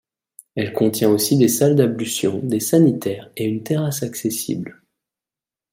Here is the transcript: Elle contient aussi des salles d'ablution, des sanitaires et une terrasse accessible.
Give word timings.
Elle 0.55 0.73
contient 0.73 1.09
aussi 1.11 1.37
des 1.37 1.47
salles 1.47 1.75
d'ablution, 1.75 2.39
des 2.39 2.59
sanitaires 2.59 3.29
et 3.37 3.45
une 3.45 3.61
terrasse 3.61 4.01
accessible. 4.01 4.81